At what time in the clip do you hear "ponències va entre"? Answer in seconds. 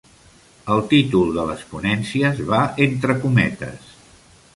1.73-3.17